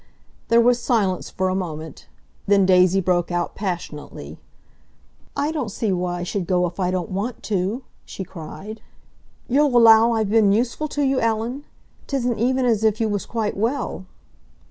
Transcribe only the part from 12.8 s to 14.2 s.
if you was quite well."